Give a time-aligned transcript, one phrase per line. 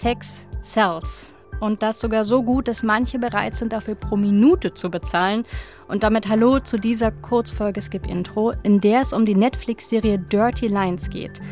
[0.00, 1.34] Sex Sells.
[1.60, 5.44] Und das sogar so gut, dass manche bereit sind, dafür pro Minute zu bezahlen.
[5.88, 10.68] Und damit Hallo zu dieser Kurzfolge Skip Intro, in der es um die Netflix-Serie Dirty
[10.68, 11.42] Lines geht.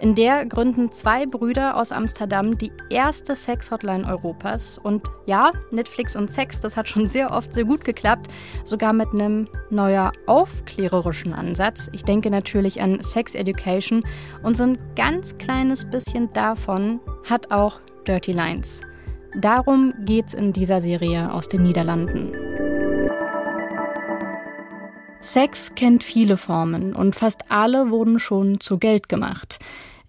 [0.00, 4.78] In der gründen zwei Brüder aus Amsterdam die erste Sex-Hotline Europas.
[4.78, 8.28] Und ja, Netflix und Sex, das hat schon sehr oft sehr gut geklappt,
[8.64, 11.90] sogar mit einem neuer aufklärerischen Ansatz.
[11.92, 14.04] Ich denke natürlich an Sex Education
[14.44, 18.82] und so ein ganz kleines bisschen davon hat auch Dirty Lines.
[19.40, 22.47] Darum geht's in dieser Serie aus den Niederlanden.
[25.20, 29.58] Sex kennt viele Formen und fast alle wurden schon zu Geld gemacht.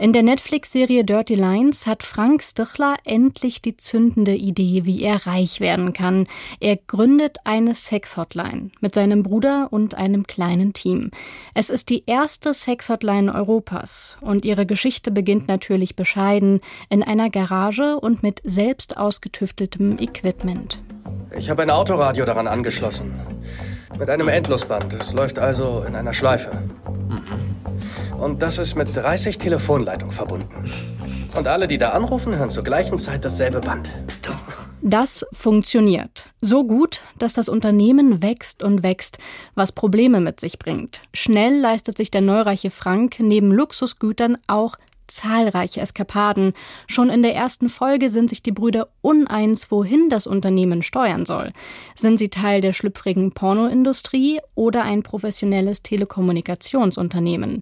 [0.02, 5.60] In der Netflix-Serie Dirty Lines hat Frank Stichler endlich die zündende Idee, wie er reich
[5.60, 6.26] werden kann.
[6.62, 11.12] Er gründet eine Sex-Hotline mit seinem Bruder und einem kleinen Team.
[11.54, 18.00] Es ist die erste Sex-Hotline Europas und ihre Geschichte beginnt natürlich bescheiden in einer Garage
[18.00, 20.80] und mit selbst ausgetüfteltem Equipment.
[21.38, 23.14] Ich habe ein Autoradio daran angeschlossen.
[23.98, 24.94] Mit einem Endlosband.
[24.94, 26.52] Es läuft also in einer Schleife.
[27.10, 28.20] Mhm.
[28.20, 30.50] Und das ist mit 30 Telefonleitungen verbunden.
[31.36, 33.90] Und alle, die da anrufen, hören zur gleichen Zeit dasselbe Band.
[34.82, 36.34] Das funktioniert.
[36.40, 39.20] So gut, dass das Unternehmen wächst und wächst,
[39.54, 41.02] was Probleme mit sich bringt.
[41.14, 44.76] Schnell leistet sich der neureiche Frank neben Luxusgütern auch
[45.10, 46.54] zahlreiche Eskapaden.
[46.88, 51.52] Schon in der ersten Folge sind sich die Brüder uneins, wohin das Unternehmen steuern soll.
[51.96, 57.62] Sind sie Teil der schlüpfrigen Pornoindustrie oder ein professionelles Telekommunikationsunternehmen?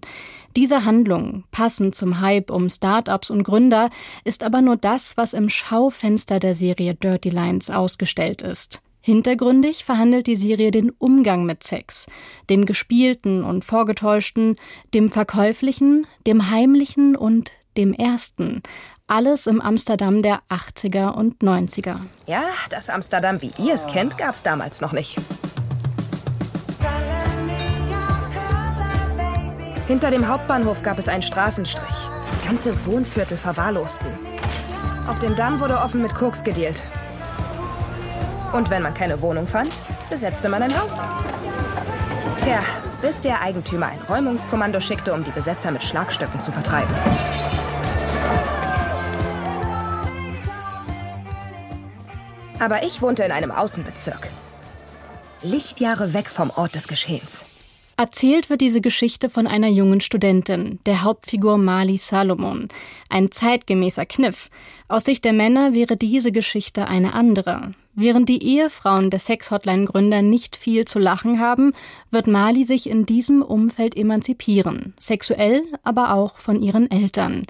[0.56, 3.90] Diese Handlung, passend zum Hype um Startups und Gründer,
[4.24, 8.80] ist aber nur das, was im Schaufenster der Serie Dirty Lines ausgestellt ist.
[9.00, 12.06] Hintergründig verhandelt die Serie den Umgang mit Sex,
[12.50, 14.56] dem gespielten und vorgetäuschten,
[14.92, 18.62] dem verkäuflichen, dem heimlichen und dem ersten.
[19.06, 22.00] Alles im Amsterdam der 80er und 90er.
[22.26, 25.16] Ja, das Amsterdam, wie ihr es kennt, gab es damals noch nicht.
[29.86, 31.96] Hinter dem Hauptbahnhof gab es einen Straßenstrich.
[32.44, 34.06] Ganze Wohnviertel verwahrlosten.
[35.06, 36.82] Auf dem Damm wurde offen mit Koks gedealt.
[38.52, 41.04] Und wenn man keine Wohnung fand, besetzte man ein Haus.
[42.42, 42.60] Tja,
[43.02, 46.94] bis der Eigentümer ein Räumungskommando schickte, um die Besetzer mit Schlagstöcken zu vertreiben.
[52.58, 54.30] Aber ich wohnte in einem Außenbezirk.
[55.42, 57.44] Lichtjahre weg vom Ort des Geschehens.
[57.98, 62.68] Erzählt wird diese Geschichte von einer jungen Studentin, der Hauptfigur Mali Salomon.
[63.08, 64.50] Ein zeitgemäßer Kniff.
[64.86, 67.72] Aus Sicht der Männer wäre diese Geschichte eine andere.
[67.96, 71.72] Während die Ehefrauen der Sex-Hotline-Gründer nicht viel zu lachen haben,
[72.12, 74.94] wird Mali sich in diesem Umfeld emanzipieren.
[74.96, 77.46] Sexuell, aber auch von ihren Eltern.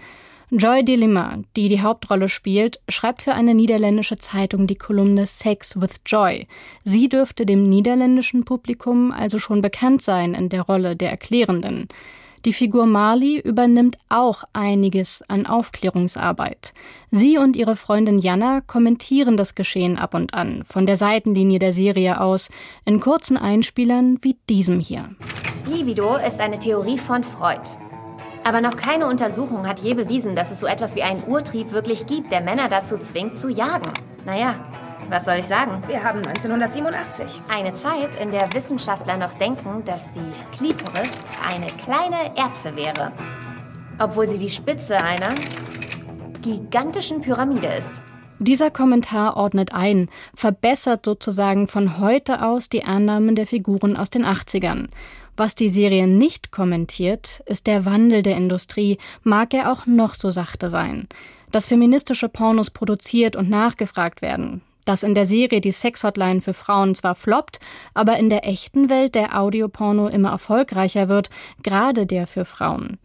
[0.50, 6.00] Joy Delima, die die Hauptrolle spielt, schreibt für eine niederländische Zeitung die Kolumne Sex with
[6.06, 6.46] Joy.
[6.84, 11.86] Sie dürfte dem niederländischen Publikum also schon bekannt sein in der Rolle der Erklärenden.
[12.46, 16.72] Die Figur Marley übernimmt auch einiges an Aufklärungsarbeit.
[17.10, 21.74] Sie und ihre Freundin Jana kommentieren das Geschehen ab und an, von der Seitenlinie der
[21.74, 22.48] Serie aus,
[22.86, 25.10] in kurzen Einspielern wie diesem hier.
[25.70, 27.68] Libido ist eine Theorie von Freud.
[28.48, 32.06] Aber noch keine Untersuchung hat je bewiesen, dass es so etwas wie einen Urtrieb wirklich
[32.06, 33.92] gibt, der Männer dazu zwingt, zu jagen.
[34.24, 34.54] Naja,
[35.10, 35.82] was soll ich sagen?
[35.86, 37.42] Wir haben 1987.
[37.50, 41.10] Eine Zeit, in der Wissenschaftler noch denken, dass die Klitoris
[41.46, 43.12] eine kleine Erbse wäre.
[43.98, 45.34] Obwohl sie die Spitze einer
[46.40, 48.00] gigantischen Pyramide ist.
[48.38, 54.24] Dieser Kommentar ordnet ein, verbessert sozusagen von heute aus die Annahmen der Figuren aus den
[54.24, 54.88] 80ern.
[55.38, 60.30] Was die Serie nicht kommentiert, ist der Wandel der Industrie, mag er auch noch so
[60.30, 61.06] sachte sein.
[61.52, 64.62] Dass feministische Pornos produziert und nachgefragt werden.
[64.84, 67.60] Dass in der Serie die Sexhotline für Frauen zwar floppt,
[67.94, 71.30] aber in der echten Welt der Audioporno immer erfolgreicher wird,
[71.62, 72.98] gerade der für Frauen.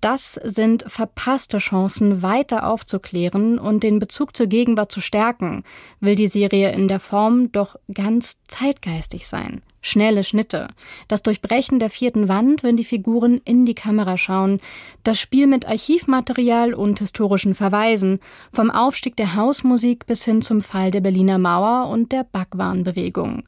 [0.00, 5.64] Das sind verpasste Chancen, weiter aufzuklären und den Bezug zur Gegenwart zu stärken,
[6.00, 9.60] will die Serie in der Form doch ganz zeitgeistig sein.
[9.86, 10.68] Schnelle Schnitte,
[11.08, 14.60] das Durchbrechen der vierten Wand, wenn die Figuren in die Kamera schauen,
[15.02, 18.18] das Spiel mit Archivmaterial und historischen Verweisen,
[18.50, 23.42] vom Aufstieg der Hausmusik bis hin zum Fall der Berliner Mauer und der Backwarenbewegung.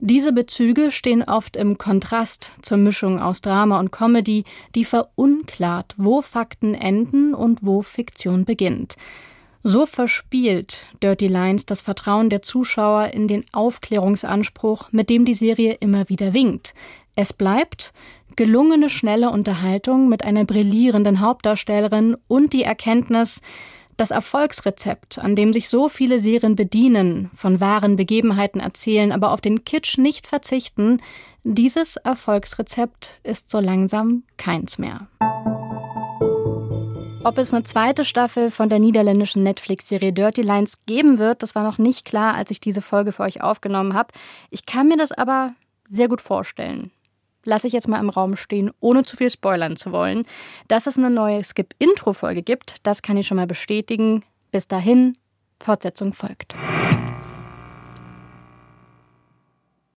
[0.00, 4.42] Diese Bezüge stehen oft im Kontrast zur Mischung aus Drama und Comedy,
[4.74, 8.96] die verunklart, wo Fakten enden und wo Fiktion beginnt.
[9.64, 15.74] So verspielt Dirty Lines das Vertrauen der Zuschauer in den Aufklärungsanspruch, mit dem die Serie
[15.74, 16.74] immer wieder winkt.
[17.14, 17.92] Es bleibt
[18.34, 23.40] gelungene, schnelle Unterhaltung mit einer brillierenden Hauptdarstellerin und die Erkenntnis,
[23.98, 29.42] Das Erfolgsrezept, an dem sich so viele Serien bedienen, von wahren Begebenheiten erzählen, aber auf
[29.42, 31.00] den Kitsch nicht verzichten,
[31.44, 35.08] dieses Erfolgsrezept ist so langsam keins mehr.
[37.24, 41.62] Ob es eine zweite Staffel von der niederländischen Netflix-Serie Dirty Lines geben wird, das war
[41.62, 44.12] noch nicht klar, als ich diese Folge für euch aufgenommen habe.
[44.50, 45.54] Ich kann mir das aber
[45.88, 46.90] sehr gut vorstellen.
[47.44, 50.24] Lasse ich jetzt mal im Raum stehen, ohne zu viel spoilern zu wollen.
[50.66, 54.24] Dass es eine neue Skip-Intro-Folge gibt, das kann ich schon mal bestätigen.
[54.50, 55.16] Bis dahin,
[55.60, 56.56] Fortsetzung folgt.